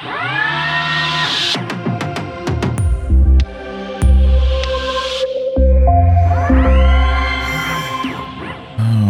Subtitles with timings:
[0.00, 0.04] Oh,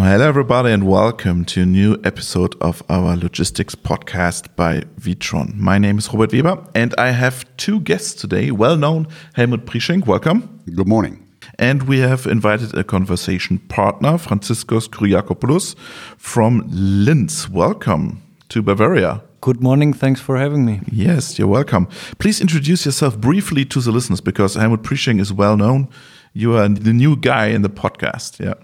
[0.03, 5.57] hello, everybody, and welcome to a new episode of our logistics podcast by Witron.
[5.57, 8.51] My name is Robert Weber, and I have two guests today.
[8.51, 10.63] Well known Helmut Prieschenk, welcome.
[10.75, 11.23] Good morning.
[11.59, 15.77] And we have invited a conversation partner, Franciscos Kyriakopoulos
[16.17, 17.51] from Linz.
[17.51, 19.28] Welcome to Bavaria.
[19.41, 19.93] Good morning.
[19.93, 20.81] Thanks for having me.
[20.91, 21.87] Yes, you're welcome.
[22.19, 25.89] Please introduce yourself briefly to the listeners because Helmut Prieschenk is well known.
[26.33, 28.41] You are the new guy in the podcast.
[28.41, 28.55] Yeah.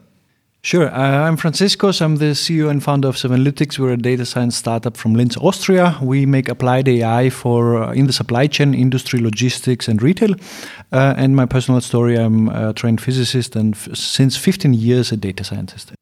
[0.62, 0.88] Sure.
[0.90, 2.00] Uh, I'm Franciscos.
[2.00, 3.78] I'm the CEO and founder of 7LYTIX.
[3.78, 5.98] We're a data science startup from Linz, Austria.
[6.00, 10.34] We make applied AI for uh, in the supply chain, industry, logistics, and retail.
[10.90, 15.44] Uh, and my personal story: I'm a trained physicist and since 15 years a data
[15.44, 15.92] scientist.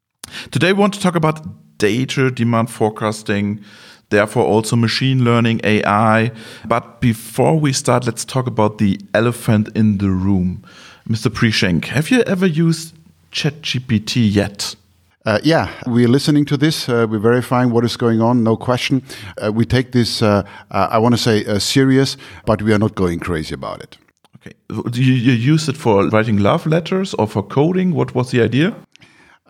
[0.53, 1.45] Today, we want to talk about
[1.79, 3.65] data demand forecasting.
[4.13, 6.33] Therefore, also machine learning, AI.
[6.67, 10.63] But before we start, let's talk about the elephant in the room.
[11.09, 11.31] Mr.
[11.31, 12.95] Prieschenk, have you ever used
[13.33, 14.77] ChatGPT yet?
[15.25, 16.91] Uh, yeah, we're listening to this.
[16.91, 19.03] Uh, we're verifying what is going on, no question.
[19.43, 22.79] Uh, we take this, uh, uh, I want to say, uh, serious, but we are
[22.79, 23.97] not going crazy about it.
[24.37, 24.55] Okay.
[24.91, 27.95] Do you, you use it for writing love letters or for coding?
[27.95, 28.75] What was the idea?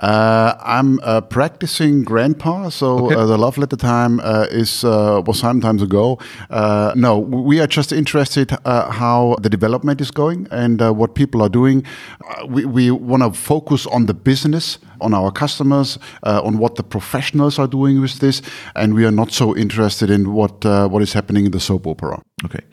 [0.03, 3.15] Uh, I'm uh, practicing grandpa, so Okay.
[3.15, 6.19] uh, the love letter time uh, is uh, was some times ago.
[6.51, 11.15] Uh, no, we are just interested uh, how the development is going and uh, what
[11.15, 11.85] people are doing.
[12.29, 16.75] Uh, we we want to focus on the business, on our customers, uh, on what
[16.75, 18.43] the professionals are doing with this,
[18.75, 21.87] and we are not so interested in what uh, what is happening in the soap
[21.87, 22.21] opera.
[22.45, 22.65] Okay.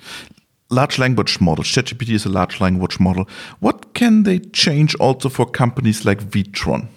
[0.72, 1.64] Large language model.
[1.64, 3.26] ChatGPT is a large language model.
[3.60, 6.88] What can they change also for companies like Witron?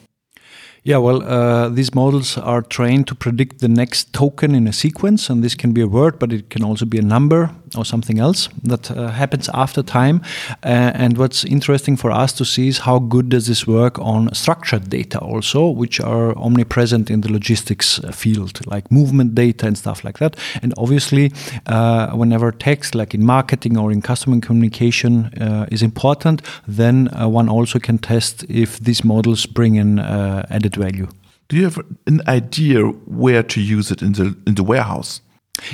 [0.85, 5.31] Yeah, well, uh, these models are trained to predict the next token in a sequence,
[5.31, 8.19] and this can be a word, but it can also be a number or something
[8.19, 10.21] else that uh, happens after time.
[10.63, 14.33] Uh, and what's interesting for us to see is how good does this work on
[14.35, 19.77] structured data also, which are omnipresent in the logistics uh, field, like movement data and
[19.77, 20.37] stuff like that.
[20.63, 21.33] And obviously,
[21.67, 25.31] uh, whenever text, like in marketing or in customer communication,
[25.71, 31.09] is important, then one also can test if these models bring in added value.
[31.49, 35.21] Do you have an idea where to use it in the in the warehouse?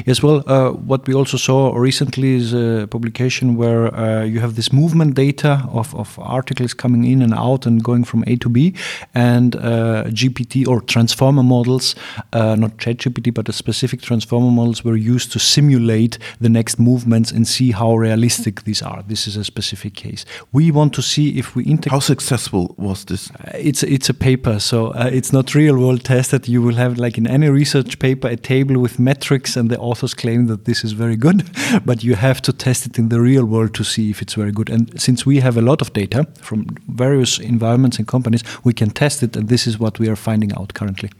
[0.06, 4.54] Yes, well, uh, what we also saw recently is a publication where uh, you have
[4.54, 8.48] this movement data of, of articles coming in and out and going from A to
[8.48, 8.74] B,
[9.14, 11.94] and uh, GPT or transformer models,
[12.32, 17.30] uh, not ChatGPT, but a specific transformer models were used to simulate the next movements
[17.30, 19.02] and see how realistic these are.
[19.06, 20.24] This is a specific case.
[20.52, 21.92] We want to see if we integrate.
[21.92, 23.30] How successful was this?
[23.54, 26.48] It's it's a paper, so uh, it's not real world tested.
[26.48, 30.14] You will have like in any research paper a table with metrics, and the authors
[30.14, 31.48] claim that this is very good,
[31.84, 34.52] but you have to test it in the real world to see if it's very
[34.52, 34.70] good.
[34.70, 38.90] And since we have a lot of data from various environments and companies, we can
[38.90, 41.10] test it, and this is what we are finding out currently.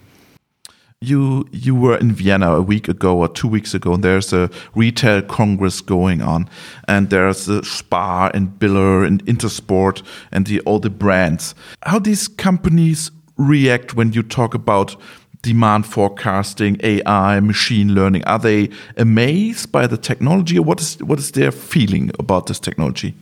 [1.01, 4.51] You you were in Vienna a week ago or two weeks ago, and there's a
[4.75, 6.49] retail congress going on,
[6.89, 11.55] and there's a Spar and Billa and Intersport and the all the brands.
[11.83, 14.97] How these companies react when you talk about
[15.43, 18.25] demand forecasting, AI, machine learning?
[18.25, 22.59] Are they amazed by the technology, or what is what is their feeling about this
[22.59, 23.15] technology?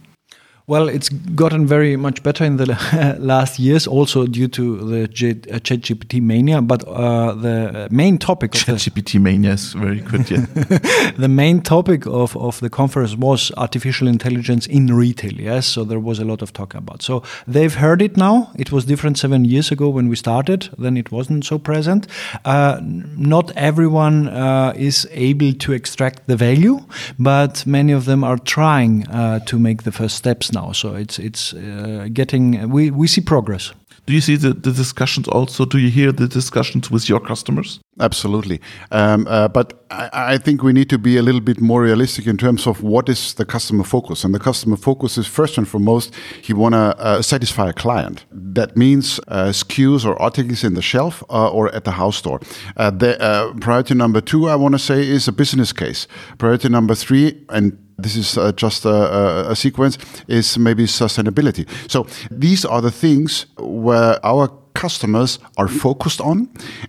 [0.69, 2.67] Well, it's gotten very much better in the
[3.21, 6.61] last years, also due to the uh, ChatGPT mania.
[6.61, 10.29] But uh, the main topic of the, ChatGPT mania is very good.
[10.29, 10.47] Yeah.
[11.17, 15.35] the main topic of, of the conference was artificial intelligence in retail.
[15.35, 17.01] Yes, so there was a lot of talk about.
[17.01, 18.51] So they've heard it now.
[18.59, 20.69] It was different seven years ago when we started.
[20.77, 22.09] Then it wasn't so present.
[22.45, 26.81] Uh, not everyone uh, is able to extract the value,
[27.21, 30.73] but many of them are trying uh, to make the first steps now.
[30.73, 32.71] So it's it's uh, getting.
[32.71, 33.75] We we see progress.
[34.07, 35.65] Do you see the, the discussions also?
[35.65, 37.81] Do you hear the discussions with your customers?
[37.99, 38.61] Absolutely.
[38.93, 42.27] Um, uh, but I, I think we need to be a little bit more realistic
[42.27, 44.23] in terms of what is the customer focus.
[44.23, 48.27] And the customer focus is first and foremost, he want to uh, satisfy a client.
[48.31, 52.41] That means uh, SKUs or articles in the shelf uh, or at the house store.
[52.77, 56.07] Uh, the, uh, priority number two, I want to say, is a business case.
[56.39, 59.99] Priority number three, and this is uh, just a, a, sequence,
[60.29, 61.67] is maybe sustainability.
[61.91, 66.49] So these are the things where our customers are focused on.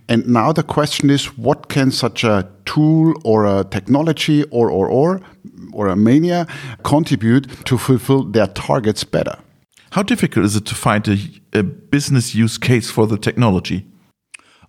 [0.09, 4.87] And now the question is, what can such a tool or a technology or, or,
[4.89, 5.21] or,
[5.71, 6.45] or a mania
[6.83, 9.37] contribute to fulfill their targets better?
[9.91, 11.17] How difficult is it to find a,
[11.53, 13.85] a business use case for the technology?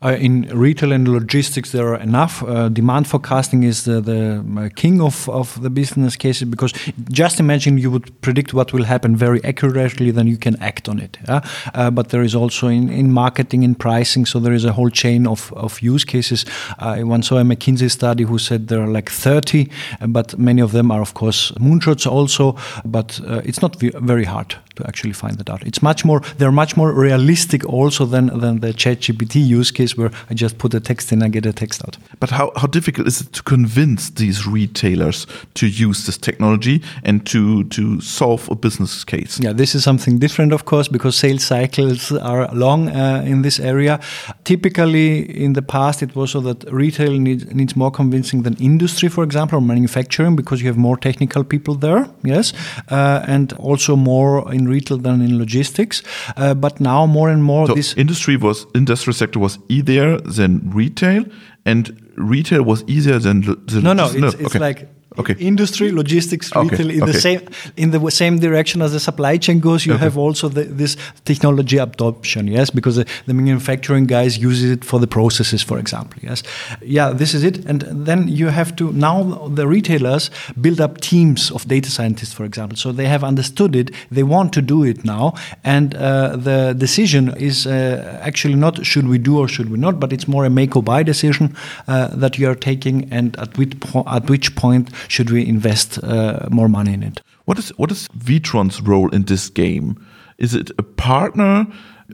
[0.00, 2.44] Uh, in retail and logistics, there are enough.
[2.44, 6.72] Uh, demand forecasting is the, the uh, king of, of the business cases because
[7.10, 11.00] just imagine you would predict what will happen very accurately, then you can act on
[11.00, 11.18] it.
[11.26, 11.40] Yeah?
[11.74, 14.88] Uh, but there is also in, in marketing, in pricing, so there is a whole
[14.88, 16.46] chain of, of use cases.
[16.78, 19.68] I once saw a McKinsey study who said there are like 30,
[20.06, 24.54] but many of them are, of course, moonshots also, but uh, it's not very hard
[24.76, 25.62] to actually find that out.
[25.66, 30.10] It's much more, they're much more realistic also than, than the ChatGPT use case where
[30.30, 31.98] I just put a text in, I get a text out.
[32.20, 37.26] But how, how difficult is it to convince these retailers to use this technology and
[37.26, 39.38] to, to solve a business case?
[39.40, 43.60] Yeah, this is something different, of course, because sales cycles are long uh, in this
[43.60, 44.00] area.
[44.44, 49.08] Typically, in the past, it was so that retail needs, needs more convincing than industry,
[49.08, 52.52] for example, or manufacturing, because you have more technical people there, yes,
[52.90, 56.02] uh, and also more in retail than in logistics.
[56.36, 60.70] Uh, but now more and more so this industry was industrial sector was easier than
[60.70, 61.24] retail,
[61.64, 64.58] and retail was easier than the no no it's, no, it's okay.
[64.58, 64.88] like
[65.18, 65.34] okay.
[65.38, 66.96] industry, logistics, retail okay.
[66.96, 67.12] in okay.
[67.12, 67.40] the same
[67.76, 69.86] in the same direction as the supply chain goes.
[69.86, 74.84] You have also the, this technology adoption, yes, because the, the, manufacturing guys use it
[74.84, 76.20] for the processes, for example.
[76.22, 76.42] Yes,
[76.82, 77.64] yeah, this is it.
[77.66, 80.30] And then you have to now the retailers
[80.60, 82.76] build up teams of data scientists, for example.
[82.76, 83.90] So they have understood it.
[84.10, 85.34] They want to do it now,
[85.64, 90.00] and uh, the decision is uh, actually not should we do or should we not,
[90.00, 91.56] but it's more a make or buy decision
[91.86, 93.74] uh, that you are taking, and at which
[94.06, 97.22] at which point should we invest uh, more money in it?
[97.44, 100.04] What is what is Witron's role in this game?
[100.38, 101.66] Is it a partner?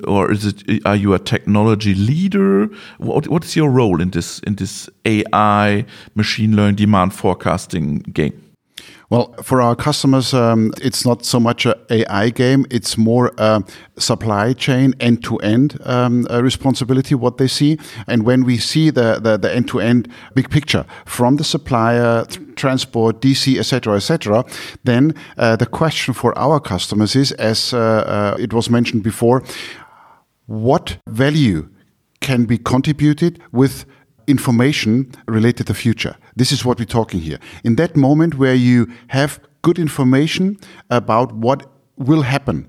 [0.09, 2.69] or is it are you a technology leader
[2.99, 5.85] what what is your role in this in this ai
[6.17, 8.35] machine learning demand forecasting game
[9.11, 13.33] well, for our customers, um, it's not so much a AI game; it's more
[13.99, 17.15] supply chain end-to-end um, responsibility.
[17.15, 21.45] What they see, and when we see the the, the end-to-end big picture from the
[21.45, 22.25] supplier,
[22.57, 24.45] transport, DC, etc., etc.,
[24.85, 29.43] then uh, the question for our customers is, as uh, uh, it was mentioned before,
[30.47, 31.69] what value
[32.21, 33.85] can be contributed with
[34.27, 36.17] information related to the future.
[36.37, 37.39] This is what we're talking here.
[37.63, 40.59] In that moment where you have good information
[40.91, 42.69] about what will happen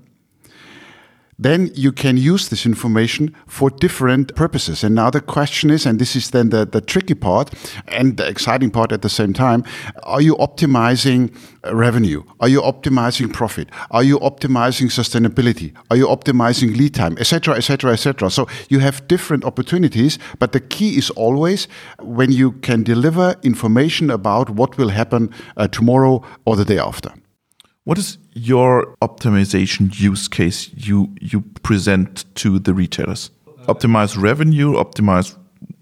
[1.38, 4.82] then you can use this information for different purposes.
[4.82, 7.52] And now the question is, and this is then the, the tricky part
[7.88, 9.64] and the exciting part at the same time,
[10.02, 11.34] are you optimizing
[11.70, 12.22] revenue?
[12.40, 13.68] Are you optimizing profit?
[13.90, 15.74] Are you optimizing sustainability?
[15.90, 18.30] Are you optimizing lead time, etc., etc., etc.?
[18.30, 21.68] So you have different opportunities, but the key is always
[22.00, 27.12] when you can deliver information about what will happen uh, tomorrow or the day after.
[27.84, 33.30] What is your optimization use case you you present to the retailers?
[33.66, 35.34] Optimize revenue, optimize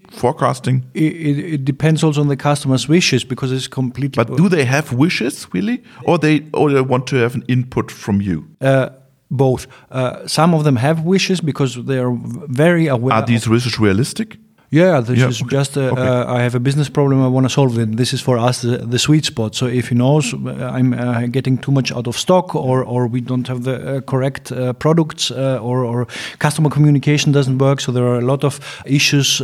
[0.09, 0.83] forecasting?
[0.93, 4.23] It, it, it, depends also on the customer's wishes because it's completely.
[4.23, 7.91] But do they have wishes really, or they or they want to have an input
[7.91, 8.47] from you?
[8.61, 8.89] Uh,
[9.29, 9.67] both.
[9.91, 12.15] Uh, some of them have wishes because they are
[12.47, 13.13] very aware.
[13.13, 14.37] Are these wishes realistic?
[14.75, 15.57] Yeah, this yeah, is okay.
[15.57, 16.01] just a, okay.
[16.01, 17.95] uh, I have a business problem I want to solve it.
[17.95, 19.55] This is for us the, the sweet spot.
[19.55, 20.37] So if he knows uh,
[20.77, 24.01] I'm uh, getting too much out of stock, or or we don't have the uh,
[24.01, 26.07] correct uh, products, uh, or or
[26.39, 29.41] customer communication doesn't work, so there are a lot of issues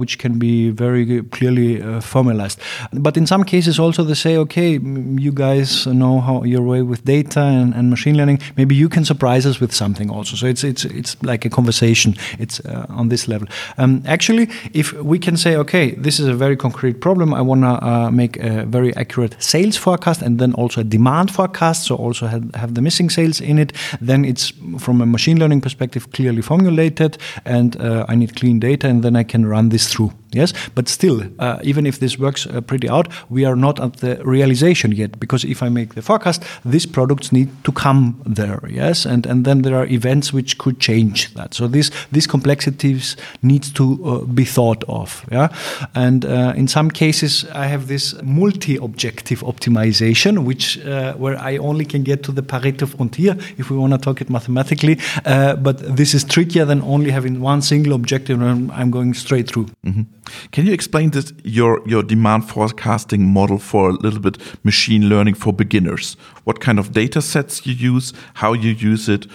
[0.00, 2.58] which can be very clearly formalized.
[2.92, 4.78] But in some cases also they say, okay,
[5.26, 8.40] you guys know how your way with data and, and machine learning.
[8.56, 10.36] Maybe you can surprise us with something also.
[10.36, 12.14] So it's it's it's like a conversation.
[12.38, 13.48] It's on this level.
[13.76, 17.62] Um, actually if we can say, okay, this is a very concrete problem, I want
[17.62, 21.96] to uh, make a very accurate sales forecast and then also a demand forecast, so
[21.96, 26.12] also have, have the missing sales in it, then it's from a machine learning perspective
[26.12, 30.12] clearly formulated and uh, I need clean data and then I can run this through.
[30.32, 33.96] Yes, but still, uh, even if this works uh, pretty out, we are not at
[33.96, 38.60] the realization yet because if I make the forecast, these products need to come there.
[38.68, 41.54] Yes, and and then there are events which could change that.
[41.54, 45.24] So this these complexities needs to uh, be thought of.
[45.32, 45.48] Yeah,
[45.94, 51.84] and uh, in some cases I have this multi-objective optimization, which uh, where I only
[51.84, 54.98] can get to the Pareto frontier if we want to talk it mathematically.
[55.24, 59.48] Uh, but this is trickier than only having one single objective and I'm going straight
[59.48, 59.66] through.
[59.84, 60.19] Mm -hmm.
[60.52, 65.34] Can you explain this your your demand forecasting model for a little bit machine learning
[65.34, 66.16] for beginners?
[66.44, 69.26] What kind of data sets you use, how you use it,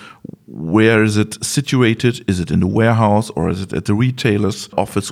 [0.48, 2.24] where is it situated?
[2.28, 5.12] Is it in the warehouse or is it at the retailer's office?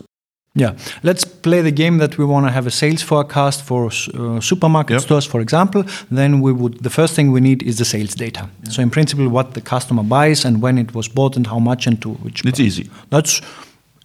[0.55, 4.39] Yeah, let's play the game that we want to have a sales forecast for uh,
[4.39, 5.01] supermarket yep.
[5.01, 5.83] stores, for example.
[6.11, 8.47] Then we would the first thing we need is the sales data.
[8.69, 11.87] So in principle, what the customer buys and when it was bought and how much
[11.87, 12.45] and to which.
[12.45, 12.87] It's easy.
[13.09, 13.41] That's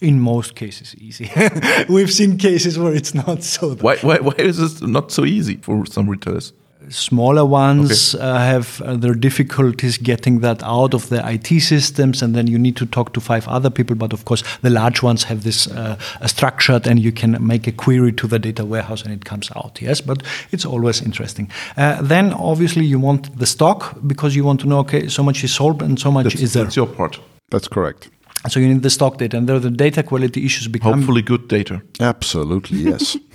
[0.01, 1.31] In most cases, easy.
[1.89, 3.75] We've seen cases where it's not so.
[3.75, 6.53] Why, why, why is this not so easy for some retailers?
[6.89, 8.25] Smaller ones okay.
[8.25, 12.59] uh, have uh, their difficulties getting that out of their IT systems, and then you
[12.59, 13.97] need to talk to five other people.
[13.97, 17.73] But of course, the large ones have this uh, structured, and you can make a
[17.73, 19.83] query to the data warehouse, and it comes out.
[19.83, 21.51] Yes, but it's always interesting.
[21.77, 25.43] Uh, then, obviously, you want the stock because you want to know, okay, so much
[25.43, 26.65] is sold and so much that's, is there.
[26.65, 27.19] That's your part.
[27.51, 28.09] That's correct.
[28.49, 31.49] So you need the stock data, and there the data quality issues become hopefully good
[31.49, 31.83] data.
[32.01, 33.17] Absolutely, yes.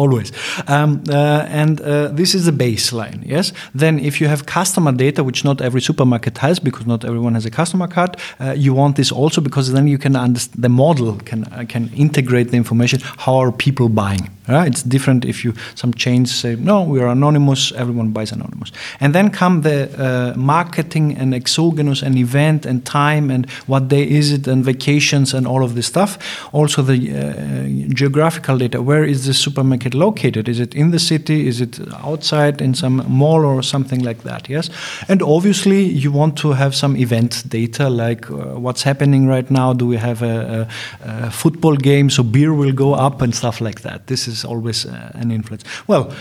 [0.00, 0.32] always.
[0.66, 3.52] Um, uh, and uh, this is the baseline, yes?
[3.74, 7.46] Then, if you have customer data, which not every supermarket has because not everyone has
[7.46, 11.16] a customer card, uh, you want this also because then you can understand the model
[11.30, 13.00] can uh, can integrate the information.
[13.24, 14.24] How are people buying?
[14.58, 17.72] It's different if you some chains say no, we are anonymous.
[17.72, 23.30] Everyone buys anonymous, and then come the uh, marketing and exogenous and event and time
[23.30, 26.18] and what day is it and vacations and all of this stuff.
[26.52, 28.82] Also the uh, geographical data.
[28.82, 30.48] Where is the supermarket located?
[30.48, 31.46] Is it in the city?
[31.46, 34.48] Is it outside in some mall or something like that?
[34.48, 34.70] Yes,
[35.08, 39.72] and obviously you want to have some event data like uh, what's happening right now.
[39.72, 40.68] Do we have a,
[41.04, 44.06] a, a football game so beer will go up and stuff like that?
[44.06, 45.64] This is always uh, an influence.
[45.86, 46.12] Well,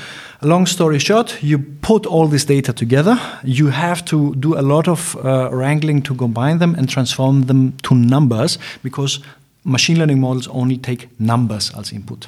[0.41, 3.19] long story short, you put all this data together.
[3.43, 7.73] You have to do a lot of uh, wrangling to combine them and transform them
[7.83, 9.19] to numbers because
[9.63, 12.27] machine learning models only take numbers as input.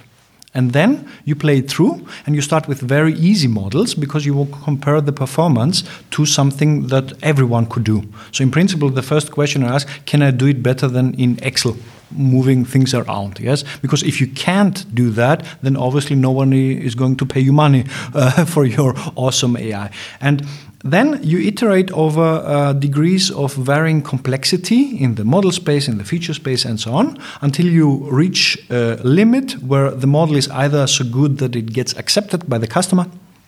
[0.53, 4.33] And then you play it through and you start with very easy models because you
[4.33, 8.03] will compare the performance to something that everyone could do.
[8.33, 11.39] So, in principle, the first question I ask can I do it better than in
[11.41, 11.77] Excel?
[12.13, 16.95] Moving things around yes because if you can't do that then obviously no one is
[16.95, 19.89] going to pay you money uh, for your awesome ai
[20.19, 20.45] and
[20.83, 26.03] then you iterate over uh, degrees of varying complexity in the model space, in the
[26.03, 30.87] feature space, and so on, until you reach a limit where the model is either
[30.87, 33.05] so good that it gets accepted by the customer,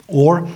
[0.08, 0.48] or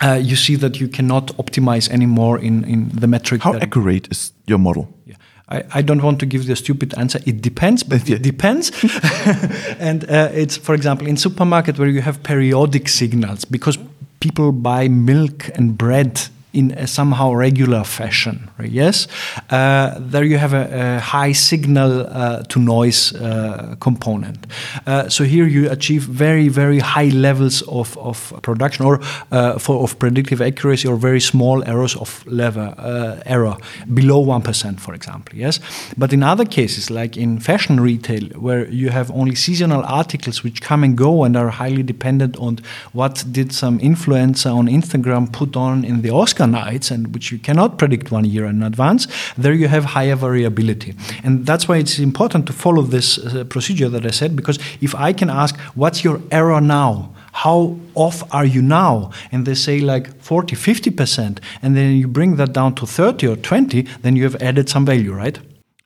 [0.00, 3.42] uh, you see that you cannot optimize anymore in, in the metric.
[3.42, 4.88] How accurate is your model?
[5.06, 5.16] Yeah.
[5.50, 7.20] I, I, don't want to give the stupid answer.
[7.24, 8.70] It depends, but it depends.
[9.78, 13.78] and uh, it's, for example, in supermarket where you have periodic signals because
[14.20, 16.28] people buy milk and bread
[16.58, 18.50] in a somehow regular fashion.
[18.64, 19.08] Yes,
[19.50, 24.46] uh, there you have a, a high signal uh, to noise uh, component.
[24.86, 29.00] Uh, so here you achieve very very high levels of, of production or
[29.30, 33.56] uh, for of predictive accuracy or very small errors of level uh, error
[33.94, 35.38] below one percent, for example.
[35.38, 35.60] Yes,
[35.96, 40.60] but in other cases like in fashion retail where you have only seasonal articles which
[40.60, 42.58] come and go and are highly dependent on
[42.92, 47.38] what did some influencer on Instagram put on in the Oscar nights and which you
[47.38, 50.94] cannot predict one year in advance, there you have higher variability.
[51.22, 54.94] And that's why it's important to follow this uh, procedure that I said, because if
[54.94, 57.14] I can ask, what's your error now?
[57.32, 59.12] How off are you now?
[59.30, 63.36] And they say like 40, 50%, and then you bring that down to 30 or
[63.36, 65.38] 20, then you have added some value, right?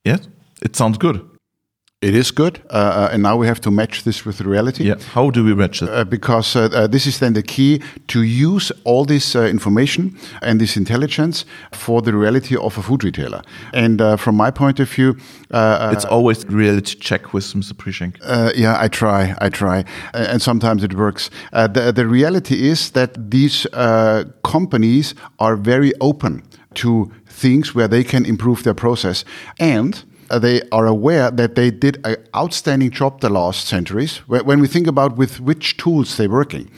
[0.05, 0.29] Yes,
[0.63, 1.32] it sounds good.
[2.03, 4.85] It is good, uh, uh, and now we have to match this with reality.
[4.85, 4.97] Yeah.
[5.15, 5.89] How do we match it?
[5.89, 10.19] Uh, because uh, uh this is then the key to use all this uh, information
[10.41, 13.43] and this intelligence for the reality of a food retailer.
[13.73, 15.17] And from my point of view,
[15.93, 17.73] it's always reality check with Mr.
[17.73, 18.17] Prieschenk.
[18.57, 21.31] yeah, I try, I try, and sometimes it works.
[21.53, 23.67] the the reality is that these
[24.43, 26.43] companies are very open
[26.75, 29.25] to things where they can improve their process
[29.59, 30.05] and
[30.39, 34.19] they are aware that they did an outstanding job the last centuries.
[34.29, 36.71] When we think about with which tools they're working,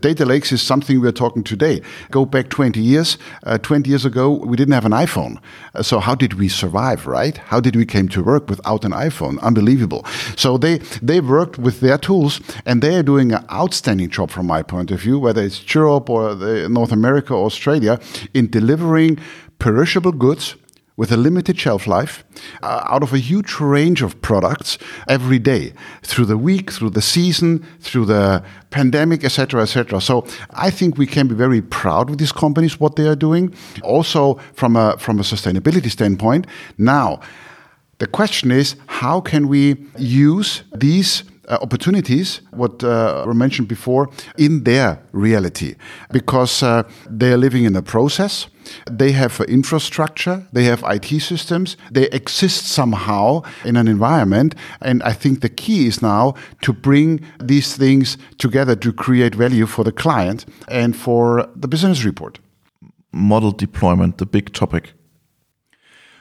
[0.00, 1.80] data lakes is something we're talking today.
[2.10, 3.18] Go back 20 years.
[3.44, 5.40] Uh, 20 years ago, we didn't have an iPhone.
[5.74, 7.36] Uh, so how did we survive, right?
[7.36, 9.40] How did we came to work without an iPhone?
[9.40, 10.04] Unbelievable.
[10.36, 14.46] So they they worked with their tools, and they are doing an outstanding job from
[14.46, 16.34] my point of view, whether it's Europe or
[16.68, 17.98] North America or Australia,
[18.34, 19.18] in delivering
[19.58, 20.56] perishable goods
[20.98, 22.24] with a limited shelf life
[22.60, 24.76] uh, out of a huge range of products
[25.08, 30.00] every day through the week, through the season, through the pandemic, etc., etc.
[30.00, 33.54] So I think we can be very proud with these companies what they are doing.
[33.82, 36.46] Also from a from a sustainability standpoint.
[36.76, 37.20] Now,
[37.98, 41.22] the question is how can we use these
[41.56, 45.74] opportunities, what uh, were mentioned before, in their reality,
[46.12, 48.48] because uh, they are living in a process.
[48.90, 54.54] They have infrastructure, they have IT systems, they exist somehow in an environment.
[54.82, 59.66] And I think the key is now to bring these things together to create value
[59.66, 62.40] for the client and for the business report.
[63.10, 64.92] Model deployment, the big topic.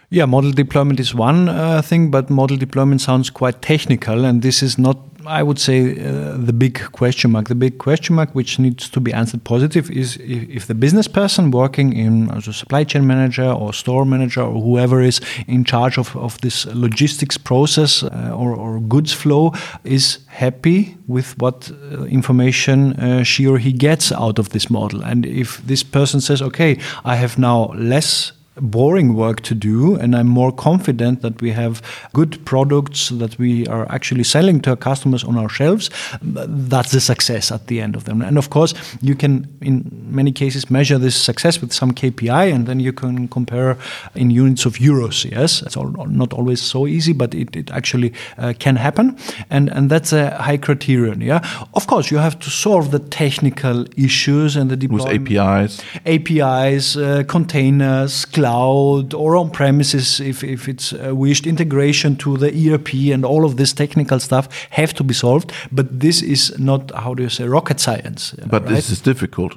[0.10, 4.64] Yeah, model deployment is one uh, thing, but model deployment sounds quite technical, and this
[4.64, 7.50] is not, I would say, uh, the big question mark.
[7.50, 11.10] The big question mark, which needs to be answered positive, is if, if the business
[11.10, 15.66] person working in as a supply chain manager or store manager or whoever is in
[15.66, 19.52] charge of, of this logistics process uh, or, or, goods flow
[19.84, 25.04] is happy with what uh, information uh, she or he gets out of this model.
[25.04, 30.16] And if this person says, okay, I have now less boring work to do and
[30.16, 31.82] i'm more confident that we have
[32.14, 35.90] good products that we are actually selling to our customers on our shelves
[36.22, 38.22] that's the success at the end of them.
[38.22, 39.76] And of course you can in
[40.10, 43.78] many cases measure this success with some kpi and then you can compare
[44.16, 45.62] in units of euros yes?
[45.62, 49.18] It's all, not always so easy but it, it actually uh, can happen.
[49.50, 51.40] And and that's a high criterion yeah?
[51.74, 55.30] Of course you have to solve the technical issues and the deployment.
[55.30, 62.16] With apis apis uh, containers cloud or on premises if, if it's uh, wished, integration
[62.16, 65.52] to the ERP and all of this technical stuff have to be solved.
[65.72, 68.36] But this is not, how do you say, rocket science.
[68.46, 68.76] But right?
[68.76, 69.56] this is difficult.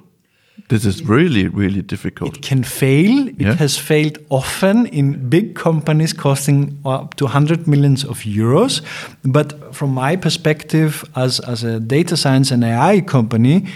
[0.69, 2.37] This is really, really difficult.
[2.37, 3.29] It can fail.
[3.29, 3.55] It yeah.
[3.55, 8.83] has failed often in big companies costing up to 100 millions of euros.
[9.25, 13.67] But from my perspective, as, as a data science and AI company,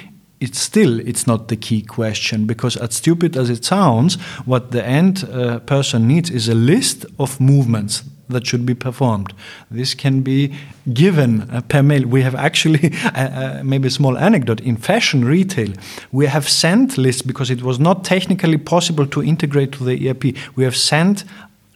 [0.45, 4.85] it's still it's not the key question because as stupid as it sounds what the
[4.85, 9.33] end uh, person needs is a list of movements that should be performed.
[9.71, 10.55] This can be
[10.93, 12.07] given uh, per mail.
[12.07, 15.73] We have actually, uh, uh, maybe a small anecdote, in fashion retail,
[16.13, 20.25] we have sent lists because it was not technically possible to integrate to the ERP.
[20.57, 21.25] We have sent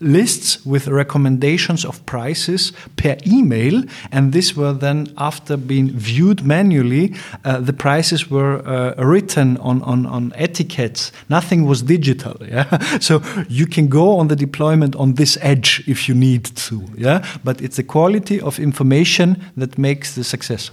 [0.00, 7.14] lists with recommendations of prices per email and this were then after being viewed manually
[7.44, 11.12] uh, the prices were uh, written on, on, on etiquettes.
[11.28, 12.78] Nothing was digital yeah?
[12.98, 17.24] So you can go on the deployment on this edge if you need to yeah?
[17.44, 20.70] But it's the quality of information that makes the success.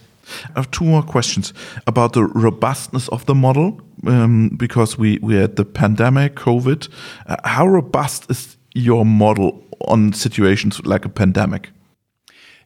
[0.55, 1.53] I have two more questions
[1.85, 6.89] about the robustness of the model um, because we, we had the pandemic, COVID.
[7.27, 11.71] Uh, how robust is your model on situations like a pandemic?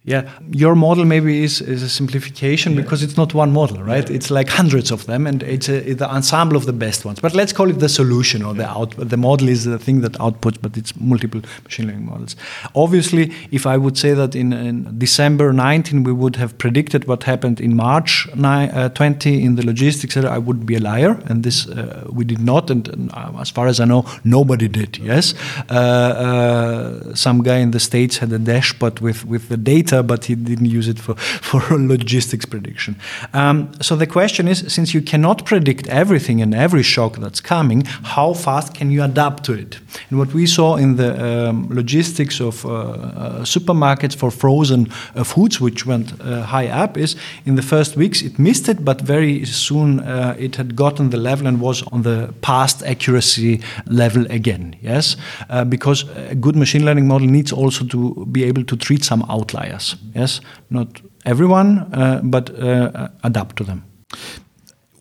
[0.10, 2.82] Yeah, your model maybe is, is a simplification yeah.
[2.82, 4.10] because it's not one model, right?
[4.10, 4.16] Yeah.
[4.16, 7.20] It's like hundreds of them, and it's, a, it's the ensemble of the best ones.
[7.20, 8.96] But let's call it the solution or the out.
[8.98, 12.36] The model is the thing that outputs, but it's multiple machine learning models.
[12.74, 17.26] Obviously, if I would say that in, in December 19 we would have predicted what
[17.26, 21.44] happened in March uh, 20 in the logistics area, I would be a liar, and
[21.44, 22.72] this uh, we did not.
[22.72, 24.98] And, and uh, as far as I know, nobody did.
[24.98, 25.36] Yes,
[25.70, 30.26] uh, uh, some guy in the states had a dashboard with with the data but
[30.26, 31.16] he didn't use it for,
[31.50, 32.96] for logistics prediction.
[33.34, 37.84] Um, so the question is since you cannot predict everything and every shock that's coming,
[37.86, 39.80] how fast can you adapt to it?
[40.10, 41.12] And what we saw in the
[41.50, 46.98] um, logistics of uh, uh, supermarkets for frozen uh, foods, which went uh, high up,
[46.98, 51.10] is in the first weeks it missed it, but very soon uh, it had gotten
[51.10, 54.76] the level and was on the past accuracy level again.
[54.82, 55.18] Yes,
[55.50, 59.26] uh, because a good machine learning model needs also to be able to treat some
[59.30, 59.79] outliers
[60.16, 63.84] yes, not everyone, uh, but uh, adapt to them.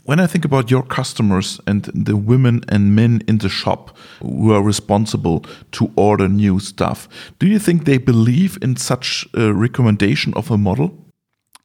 [0.09, 4.55] When I think about your customers and the women and men in the shop who
[4.55, 10.33] are responsible to order new stuff, do you think they believe in such a recommendation
[10.35, 11.08] of a model?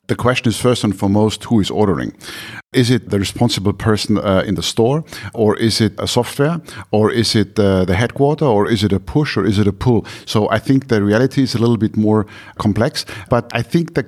[0.07, 2.13] The question is first and foremost who is ordering.
[2.73, 6.59] Is it the responsible person uh, in the store, or is it a software,
[6.91, 9.71] or is it uh, the headquarter, or is it a push, or is it a
[9.71, 10.05] pull?
[10.25, 12.25] So I think the reality is a little bit more
[12.57, 13.05] complex.
[13.29, 14.05] But I think the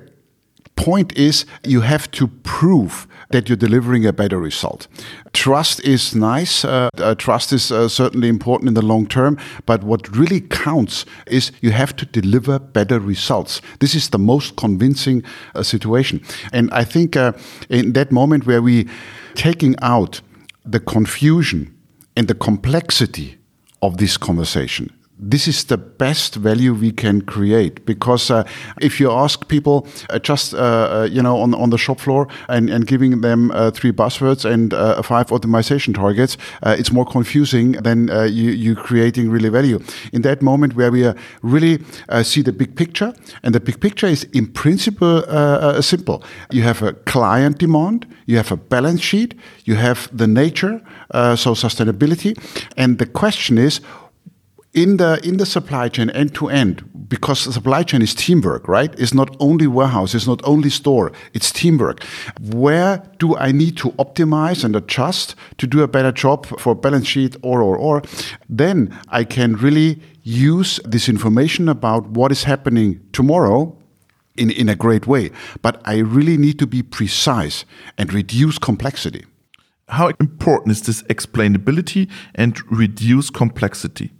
[0.74, 4.86] point is you have to prove that you're delivering a better result.
[5.32, 6.64] Trust is nice.
[6.64, 9.38] Uh, uh, trust is uh, certainly important in the long term.
[9.64, 13.60] But what really counts is you have to deliver better results.
[13.80, 15.22] This is the most convincing
[15.54, 16.22] uh, situation.
[16.52, 17.32] And I think uh,
[17.68, 18.88] in that moment where we
[19.34, 20.20] taking out
[20.64, 21.74] the confusion
[22.16, 23.38] and the complexity
[23.82, 28.44] of this conversation, this is the best value we can create because uh,
[28.82, 32.28] if you ask people uh, just uh, uh you know on, on the shop floor
[32.48, 37.72] and, and giving them uh, three buzzwords and uh, five optimization targets it's more confusing
[37.72, 39.78] than you, you creating really value.
[40.12, 41.10] In that moment where we
[41.42, 41.78] really
[42.22, 45.22] see the big picture and the big picture is in principle
[45.80, 46.22] simple.
[46.50, 50.80] You have a client demand you have a balance sheet you have the nature
[51.12, 52.36] so sustainability
[52.76, 53.80] and the question is
[54.76, 58.68] in the in the supply chain end to end because the supply chain is teamwork
[58.68, 58.94] right?
[58.98, 62.04] It's not only warehouse it's not only store it's teamwork.
[62.52, 67.08] Where do i need to optimize and adjust to do a better job for balance
[67.08, 68.02] sheet or or or?
[68.48, 73.74] Then i can really use this information about what is happening tomorrow
[74.36, 75.30] in, in a great way.
[75.62, 77.64] But i really need to be precise
[77.96, 79.24] and reduce complexity.
[79.88, 84.10] How important is this explainability and reduce complexity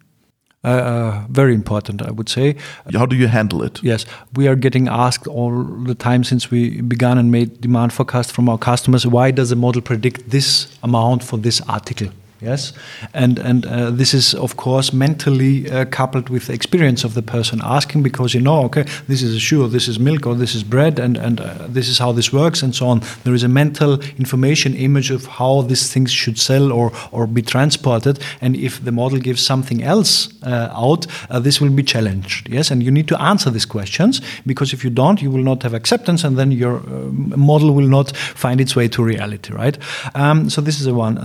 [0.67, 2.57] uh, uh, very important, I would say.
[2.93, 3.83] How do you handle it?
[3.83, 8.33] Yes, we are getting asked all the time since we began and made demand forecast
[8.33, 9.07] from our customers.
[9.07, 12.09] Why does the model predict this amount for this article?
[12.41, 12.75] Yes,
[13.15, 17.23] and and uh, this is of course mentally uh, coupled with the experience of the
[17.23, 20.35] person asking because you know okay this is a shoe or this is milk or
[20.35, 23.01] this is bread and and uh, this is how this works and so on.
[23.25, 27.41] There is a mental information image of how these things should sell or or be
[27.41, 32.51] transported, and if the model gives something else uh, out, uh, this will be challenged.
[32.51, 35.63] Yes, and you need to answer these questions because if you don't, you will not
[35.63, 39.55] have acceptance, and then your uh, model will not find its way to reality.
[39.55, 39.79] Right.
[40.15, 41.17] Um, so this is the one.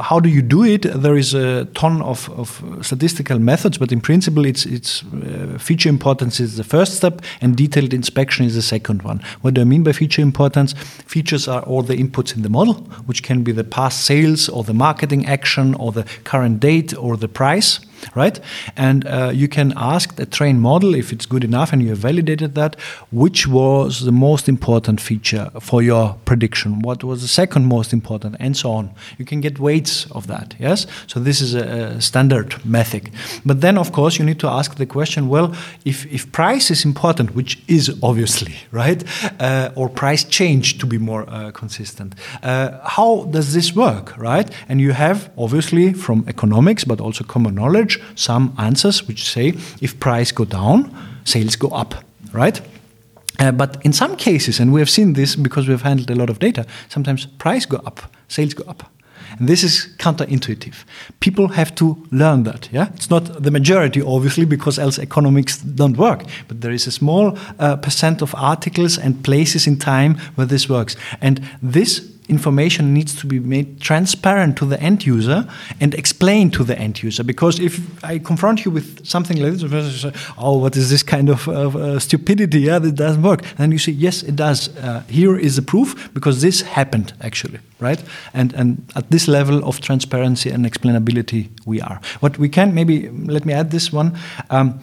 [0.00, 4.02] how do you do it, there is a ton of, of statistical methods, but in
[4.02, 8.60] principle, it's, it's uh, feature importance is the first step, and detailed inspection is the
[8.60, 9.18] second one.
[9.40, 10.74] What do I mean by feature importance?
[11.06, 12.74] Features are all the inputs in the model,
[13.06, 17.16] which can be the past sales or the marketing action or the current date or
[17.16, 17.80] the price
[18.14, 18.40] right?
[18.76, 21.98] And uh, you can ask the train model if it's good enough and you have
[21.98, 22.76] validated that,
[23.10, 26.80] which was the most important feature for your prediction?
[26.80, 28.36] What was the second most important?
[28.38, 28.90] And so on.
[29.18, 30.86] You can get weights of that, yes?
[31.06, 33.10] So this is a, a standard method.
[33.44, 36.84] But then, of course, you need to ask the question well, if, if price is
[36.84, 39.02] important, which is obviously, right?
[39.40, 44.50] Uh, or price change to be more uh, consistent, uh, how does this work, right?
[44.68, 49.98] And you have, obviously, from economics, but also common knowledge, some answers which say if
[49.98, 50.90] price go down,
[51.24, 51.94] sales go up,
[52.32, 52.60] right?
[53.38, 56.14] Uh, but in some cases, and we have seen this because we have handled a
[56.14, 58.84] lot of data, sometimes price go up, sales go up.
[59.38, 60.84] And this is counterintuitive.
[61.20, 62.68] People have to learn that.
[62.70, 66.24] Yeah, it's not the majority, obviously, because else economics don't work.
[66.48, 70.68] But there is a small uh, percent of articles and places in time where this
[70.68, 70.96] works.
[71.20, 75.46] And this information needs to be made transparent to the end user
[75.80, 77.24] and explained to the end user.
[77.24, 80.06] Because if I confront you with something like this,
[80.38, 82.60] oh, what is this kind of uh, stupidity?
[82.60, 83.42] Yeah, that doesn't work.
[83.58, 84.74] And you say, yes, it does.
[84.76, 88.02] Uh, here is the proof because this happened actually, right?
[88.34, 92.00] And and at this level of transparency and explainability, we are.
[92.20, 94.18] What we can maybe let me add this one.
[94.50, 94.80] Um,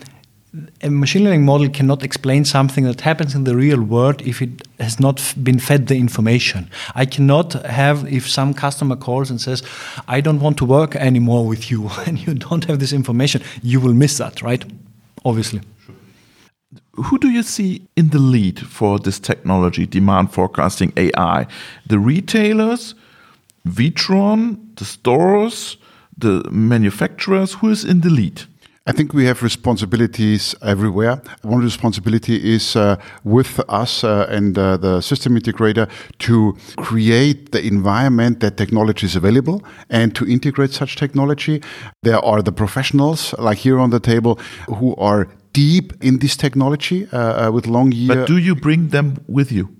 [0.81, 4.67] a machine learning model cannot explain something that happens in the real world if it
[4.79, 6.69] has not been fed the information.
[6.95, 9.62] I cannot have, if some customer calls and says,
[10.07, 13.79] I don't want to work anymore with you, and you don't have this information, you
[13.79, 14.63] will miss that, right?
[15.23, 15.62] Obviously.
[16.93, 21.45] Who do you see in the lead for this technology, demand forecasting AI?
[21.85, 22.95] The retailers,
[23.65, 25.77] Witron, the stores,
[26.17, 27.53] the manufacturers?
[27.55, 28.43] Who is in the lead?
[28.89, 31.21] I think we have responsibilities everywhere.
[31.43, 35.88] One responsibility is uh, with us uh, and uh, the system integrator
[36.19, 41.62] to create the environment that technology is available and to integrate such technology.
[42.02, 47.08] There are the professionals, like here on the table, who are deep in this technology
[47.13, 48.17] uh, uh, with long years.
[48.17, 49.78] But do you bring them with you?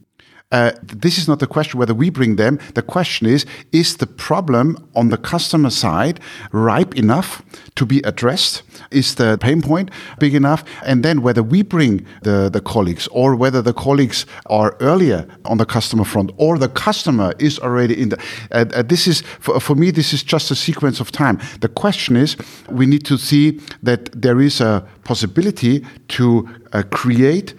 [0.52, 2.60] Uh, this is not the question whether we bring them.
[2.74, 6.20] The question is is the problem on the customer side
[6.52, 7.44] ripe enough
[7.76, 8.64] to be addressed?
[8.90, 10.64] Is the pain point big enough?
[10.84, 15.60] And then whether we bring the, the colleagues or whether the colleagues are earlier on
[15.60, 18.18] the customer front or the customer is already in the.
[18.52, 21.40] Uh, uh, this is, for, for me, this is just a sequence of time.
[21.62, 22.36] The question is
[22.72, 27.54] we need to see that there is a possibility to uh, create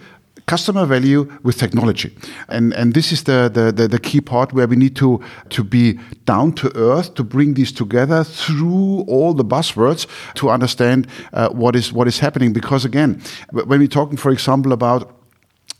[0.51, 2.09] customer value with technology.
[2.49, 5.63] And, and this is the, the, the, the, key part where we need to, to
[5.63, 11.47] be down to earth to bring these together through all the buzzwords to understand uh,
[11.61, 12.51] what, is, what is happening.
[12.51, 13.21] Because again,
[13.53, 15.01] when we're talking, for example, about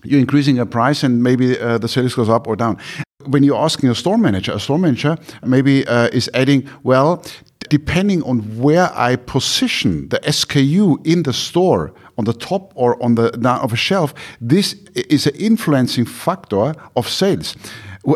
[0.06, 2.78] you're increasing a price and maybe uh, the sales goes up or down.
[3.26, 7.24] When you're asking a store manager, a store manager maybe uh, is adding, well,
[7.70, 13.15] depending on where I position the SKU in the store, on the top or on
[13.15, 17.56] the down of a shelf, this is an influencing factor of sales.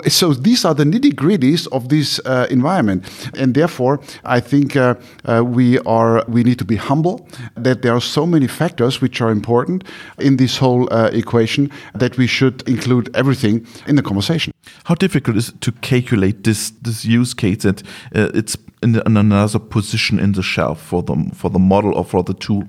[0.08, 3.05] So these are the nitty gritties of this uh, environment,
[3.38, 7.93] and therefore I think uh, uh, we are we need to be humble that there
[7.93, 9.84] are so many factors which are important
[10.17, 14.53] in this whole uh, equation that we should include everything in the conversation.
[14.86, 17.84] How difficult is it to calculate this this use case that
[18.15, 22.05] uh, it's in, in another position in the shelf for the for the model or
[22.05, 22.63] for the tool?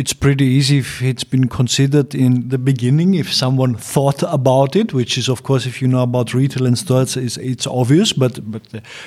[0.00, 4.94] It's pretty easy if it's been considered in the beginning, if someone thought about it,
[4.94, 8.40] which is, of course, if you know about retail and stores, it's, it's obvious, but,
[8.50, 8.62] but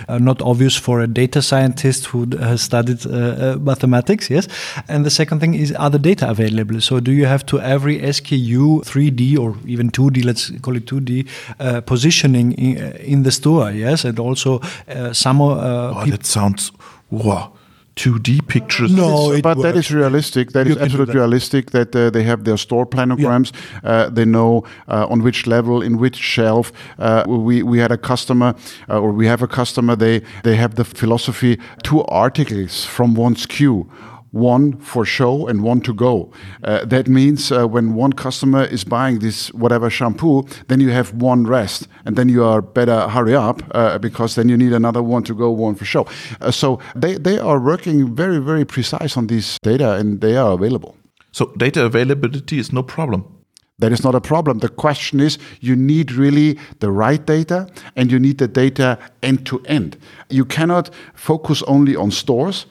[0.08, 4.48] uh, not obvious for a data scientist who has studied uh, uh, mathematics, yes.
[4.88, 6.80] And the second thing is, are the data available?
[6.80, 11.28] So, do you have to every SKU 3D or even 2D, let's call it 2D,
[11.60, 14.06] uh, positioning in, uh, in, the store, yes?
[14.06, 15.42] And also, uh, some.
[15.42, 16.72] oh, that sounds.
[17.10, 17.54] Wow
[17.96, 18.92] 2D pictures.
[18.92, 19.62] No, but works.
[19.64, 20.52] that is realistic.
[20.52, 21.20] That you is absolutely that.
[21.20, 21.72] realistic.
[21.72, 23.52] That uh, they have their store planograms.
[23.84, 23.90] Yeah.
[23.90, 26.72] Uh, they know uh, on which level, in which shelf.
[26.98, 28.56] Uh, we we had a customer,
[28.90, 29.96] uh, or we have a customer.
[29.96, 33.88] They they have the philosophy: two articles from one SKU
[34.34, 36.32] one for show and one to go.
[36.64, 41.14] Uh, that means uh, when one customer is buying this whatever shampoo, then you have
[41.14, 45.04] one rest, and then you are better hurry up uh, because then you need another
[45.04, 46.06] one to go, one for show.
[46.42, 50.54] Uh, so they they are working very very precise on this data, and they are
[50.54, 50.96] available.
[51.32, 53.43] So data availability is no problem.
[53.80, 54.60] That is not a problem.
[54.60, 59.48] The question is you need really the right data and you need the data end
[59.48, 59.98] to end.
[60.30, 62.68] You cannot focus only on stores.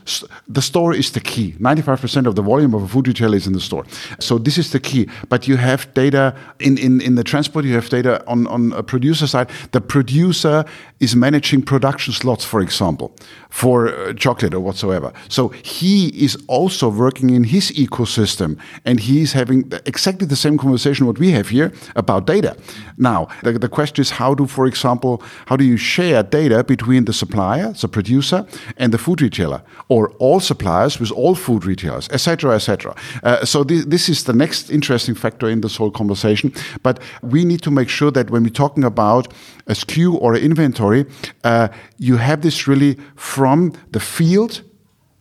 [0.46, 1.56] The store is the key.
[1.58, 3.84] 95% of the volume of a food retailer is in the store.
[4.20, 5.08] So this is the key.
[5.28, 8.84] But you have data in, in, in the transport, you have data on, on a
[8.84, 9.50] producer side.
[9.72, 10.64] The producer
[11.00, 13.12] is managing production slots, for example,
[13.50, 15.12] for uh, chocolate or whatsoever.
[15.28, 20.91] So he is also working in his ecosystem and he's having exactly the same conversation
[21.00, 22.56] what we have here about data.
[22.96, 27.04] Now, the, the question is how do, for example, how do you share data between
[27.04, 32.08] the supplier, the producer, and the food retailer, or all suppliers with all food retailers,
[32.10, 32.94] etc., etc.
[33.22, 36.52] Uh, so th this is the next interesting factor in this whole conversation.
[36.82, 39.32] But we need to make sure that when we're talking about
[39.66, 41.04] a SKU or an inventory,
[41.44, 44.62] uh, you have this really from the field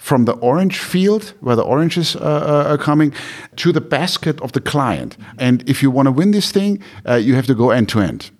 [0.01, 3.13] from the orange field where the oranges uh, uh, are coming
[3.55, 5.15] to the basket of the client.
[5.37, 7.99] And if you want to win this thing, uh, you have to go end to
[7.99, 8.31] end.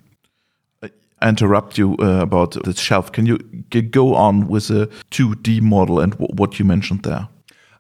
[1.21, 3.12] I interrupt you uh, about the shelf.
[3.12, 3.38] Can you
[3.91, 7.28] go on with a 2D model and what you mentioned there?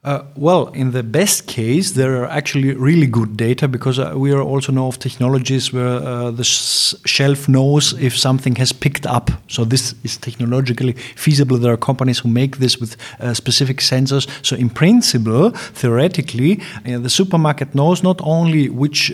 [0.03, 4.31] Uh, well, in the best case, there are actually really good data because uh, we
[4.31, 9.05] are also know of technologies where uh, the sh shelf knows if something has picked
[9.05, 9.29] up.
[9.47, 11.59] So this is technologically feasible.
[11.59, 14.27] There are companies who make this with uh, specific sensors.
[14.41, 19.13] So in principle, theoretically, uh, the supermarket knows not only which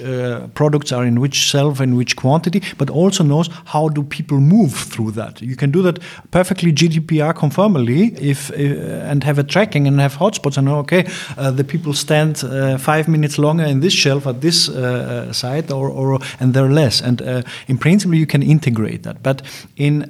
[0.54, 4.74] products are in which shelf and which quantity, but also knows how do people move
[4.74, 5.42] through that.
[5.42, 6.00] You can do that
[6.32, 11.06] perfectly GDPR conformably if and have a tracking and have hotspots and okay,
[11.38, 15.72] uh, the people stand uh, five minutes longer in this shelf at this uh, site,
[15.72, 17.02] or, or and they're less.
[17.02, 17.22] And
[17.68, 19.24] in principle, you can integrate that.
[19.24, 19.42] But
[19.76, 20.10] in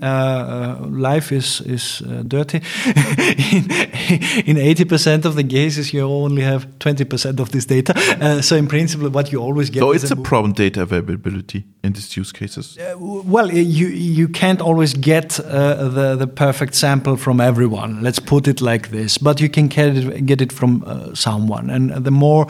[1.01, 2.61] life is is dirty.
[4.45, 7.93] in eighty percent of the cases, you only have twenty percent of this data.
[8.41, 9.79] so in principle, what you always get.
[9.79, 12.77] So it's a, a problem data availability in these use cases?
[12.77, 18.01] Uh, well, you you can't always get uh, the the perfect sample from everyone.
[18.03, 19.17] Let's put it like this.
[19.17, 22.47] But you can get it, get it from uh, someone, and the more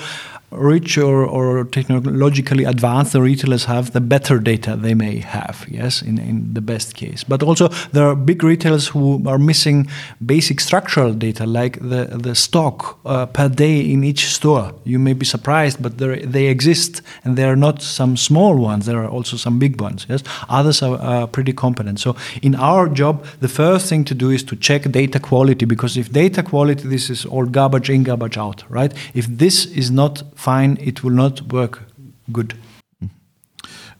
[0.51, 6.17] rich or, technologically advanced the retailers have, the better data they may have, yes, in,
[6.17, 7.23] in the best case.
[7.23, 9.87] But also, there are big retailers who are missing
[10.25, 14.73] basic structural data, like the, the stock uh, per day in each store.
[14.85, 19.03] You may be surprised, but they exist, and they are not some small ones, there
[19.03, 20.23] are also some big ones, yes.
[20.47, 21.99] Others are, are pretty competent.
[21.99, 25.97] So, in our job, the first thing to do is to check data quality, because
[25.97, 28.93] if data quality, this is all garbage in, garbage out, right?
[29.13, 31.83] If this is not fine, it will not work
[32.31, 32.53] good.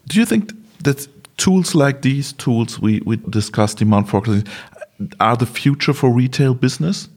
[0.08, 4.47] Do you think that tools like these tools we, we discussed, demand forecasting,
[5.19, 7.10] are the future for retail business?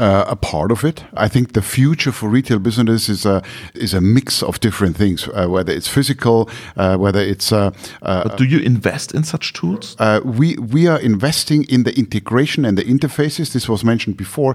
[0.00, 1.04] Uh, a part of it.
[1.14, 3.42] I think the future for retail business is a
[3.74, 7.52] is a mix of different things, uh, whether it's physical, uh, whether it's.
[7.52, 7.70] Uh,
[8.02, 9.96] uh, but do you invest in such tools?
[9.98, 13.52] Uh, we we are investing in the integration and the interfaces.
[13.52, 14.54] This was mentioned before,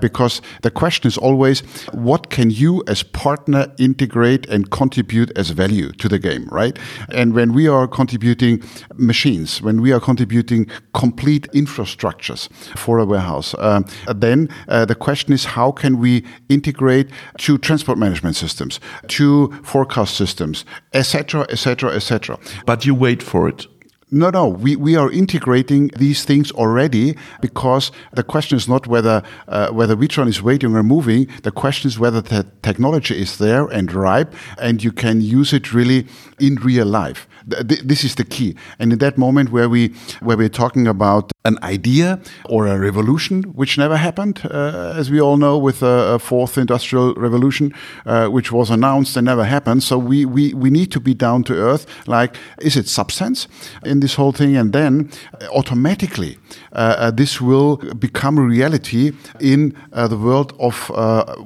[0.00, 5.92] because the question is always, what can you as partner integrate and contribute as value
[5.92, 6.78] to the game, right?
[7.08, 8.62] And when we are contributing
[8.96, 15.32] machines, when we are contributing complete infrastructures for a warehouse, um, then uh, the question
[15.32, 22.38] is how can we integrate to transport management systems, to forecast systems, etc., etc., etc.
[22.66, 23.66] But you wait for it.
[24.10, 29.24] No, no, we, we are integrating these things already because the question is not whether
[29.48, 31.26] uh, whether Witron is waiting or moving.
[31.42, 35.72] The question is whether the technology is there and ripe, and you can use it
[35.72, 36.06] really
[36.38, 37.26] in real life.
[37.48, 38.54] Th this is the key.
[38.78, 39.88] And in that moment where we
[40.20, 45.20] where we're talking about an idea or a revolution, which never happened, uh, as we
[45.20, 47.74] all know, with a, fourth industrial revolution,
[48.06, 49.82] uh, which was announced and never happened.
[49.82, 51.86] So we, we, we need to be down to earth.
[52.06, 53.46] Like, is it substance
[53.84, 54.56] in this whole thing?
[54.56, 55.10] And then
[55.42, 56.38] uh, automatically,
[56.72, 60.90] uh, uh, this will become reality in uh, the world of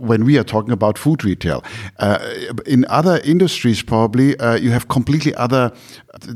[0.01, 1.65] when we are talking about food retail.
[2.67, 5.73] in other industries, probably, you have completely other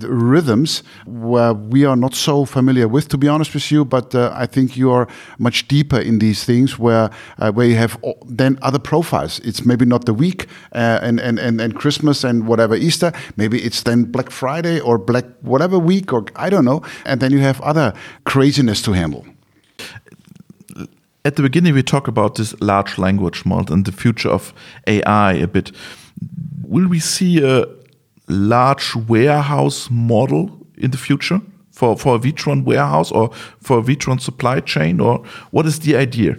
[0.00, 3.84] rhythms where we are not so familiar with, to be honest with you.
[3.84, 5.06] But uh, I think you are
[5.38, 9.38] much deeper in these things where uh, where you have then other profiles.
[9.40, 13.12] It's maybe not the week uh, and, and, and and Christmas and whatever Easter.
[13.36, 16.82] Maybe it's then Black Friday or Black whatever week or I don't know.
[17.04, 17.92] And then you have other
[18.24, 19.24] craziness to handle
[21.24, 24.52] at the beginning we talk about this large language model and the future of
[24.86, 25.72] AI a bit.
[26.64, 27.66] Will we see a
[28.28, 31.40] large warehouse model in the future
[31.72, 33.30] for, for a Witron warehouse or
[33.60, 35.00] for a Witron supply chain?
[35.00, 36.38] Or what is the idea?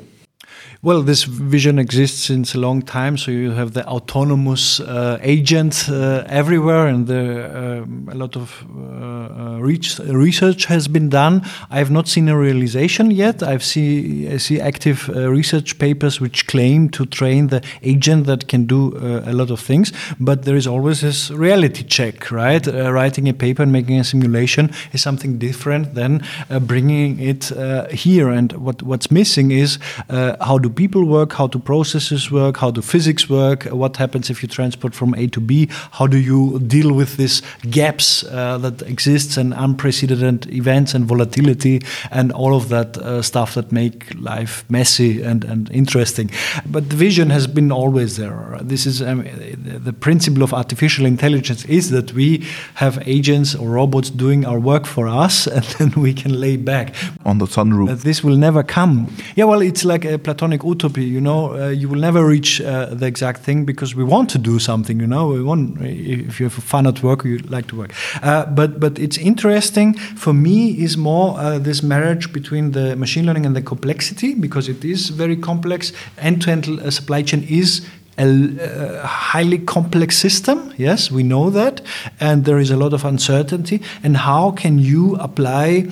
[0.83, 3.17] Well, this vision exists since a long time.
[3.17, 8.65] So you have the autonomous uh, agent uh, everywhere, and the, um, a lot of
[8.75, 11.41] uh, uh research has been done.
[11.71, 13.41] I have not seen a realization yet.
[13.41, 18.49] I've see I see active uh, research papers which claim to train the agent that
[18.49, 22.67] can do uh, a lot of things, but there is always this reality check, right?
[22.67, 26.21] writing a paper and making a simulation is something different than
[26.67, 27.51] bringing it
[27.91, 28.29] here.
[28.29, 32.81] And what what's missing is how do people work, how do processes work, how do
[32.81, 36.93] physics work, what happens if you transport from A to B, how do you deal
[36.93, 42.97] with these gaps uh, that exists and unprecedented events and volatility and all of that
[42.97, 46.29] uh, stuff that make life messy and, and interesting.
[46.65, 48.57] But the vision has been always there.
[48.61, 49.23] This is um,
[49.63, 54.85] the principle of artificial intelligence is that we have agents or robots doing our work
[54.85, 56.93] for us and then we can lay back.
[57.25, 58.01] On the sunroof.
[58.01, 59.13] This will never come.
[59.35, 60.97] Yeah, well, it's like a platonic.
[60.97, 64.37] You know, uh, you will never reach uh, the exact thing because we want to
[64.37, 64.99] do something.
[64.99, 65.81] You know, we want.
[65.81, 67.91] If you have fun at work, you like to work.
[68.21, 73.25] Uh, but but it's interesting for me is more uh, this marriage between the machine
[73.25, 75.93] learning and the complexity because it is very complex.
[76.17, 77.81] End-to-end -end supply chain is
[78.17, 80.57] a uh, highly complex system.
[80.77, 81.81] Yes, we know that,
[82.19, 83.79] and there is a lot of uncertainty.
[84.03, 85.87] And how can you apply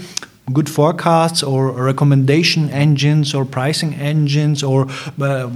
[0.54, 4.88] good forecasts or recommendation engines or pricing engines or
[5.22, 5.50] uh,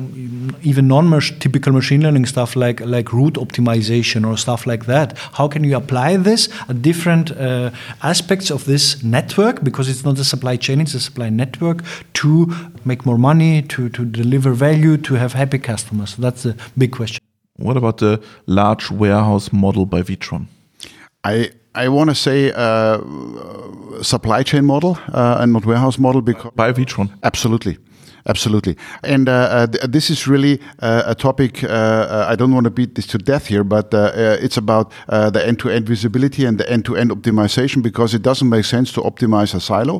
[0.61, 5.17] even non-typical machine learning stuff like like route optimization or stuff like that.
[5.33, 6.49] How can you apply this?
[6.69, 7.71] At different uh,
[8.03, 12.51] aspects of this network because it's not a supply chain it's a supply network to
[12.85, 16.15] make more money to to deliver value to have happy customers.
[16.15, 17.19] So that's the big question.
[17.57, 20.47] What about the large warehouse model by Witron?
[21.23, 22.99] I I want to say uh,
[24.01, 27.09] supply chain model uh, and not warehouse model because by Witron.
[27.23, 27.77] Absolutely.
[28.27, 28.75] Absolutely.
[29.03, 32.63] And uh, uh, th this is really uh, a topic, uh, uh, I don't want
[32.63, 36.45] to beat this to death here, but uh, it's about the end to end visibility
[36.47, 39.99] and the end to end optimization because it doesn't make sense to optimize a silo,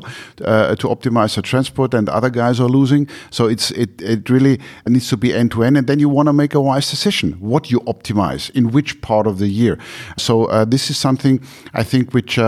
[0.80, 3.08] to optimize a transport, and other guys are losing.
[3.30, 5.76] So it's it, it really needs to be end to end.
[5.76, 9.26] And then you want to make a wise decision what you optimize in which part
[9.26, 9.78] of the year.
[10.16, 11.40] So this is something
[11.80, 12.38] I think which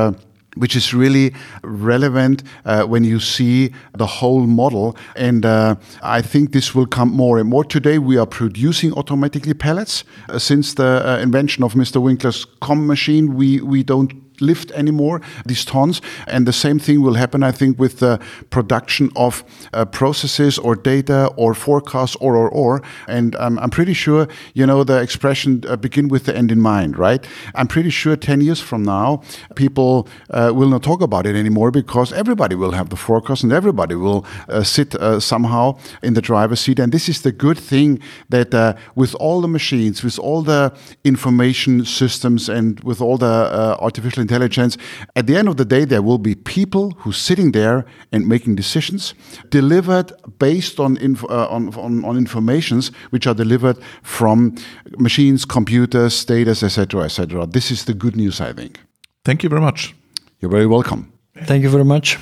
[0.59, 4.97] which is really relevant uh, when you see the whole model.
[5.17, 7.65] And uh, I think this will come more and more.
[7.65, 10.05] Today, we are producing automatically pellets.
[10.29, 12.01] Uh, since the uh, invention of Mr.
[12.01, 16.01] Winkler's COM machine, we, we don't lift anymore these tons.
[16.27, 18.21] And the same thing will happen, I think, with the
[18.51, 22.83] production of uh, processes or data or forecasts or or or.
[23.07, 26.61] And um, I'm pretty sure, you know, the expression uh, begin with the end in
[26.61, 27.27] mind, right?
[27.55, 29.23] I'm pretty sure 10 years from now,
[29.55, 33.53] people uh, will not talk about it anymore because everybody will have the forecast and
[33.53, 36.79] everybody will uh, sit uh, somehow in the driver's seat.
[36.79, 40.73] And this is the good thing that uh, with all the machines, with all the
[41.05, 44.77] information systems, and with all the artificial intelligence.
[45.15, 48.57] At the end of the day, there will be people who sitting there and making
[48.57, 49.15] decisions
[49.51, 54.55] delivered based on, inf uh, on, on, on, informations which are delivered from
[54.99, 57.47] machines, computers, data, etc., etc.
[57.47, 58.81] This is the good news, I think.
[59.25, 59.95] Thank you very much.
[60.41, 61.13] You're very welcome.
[61.45, 62.19] Thank you very much.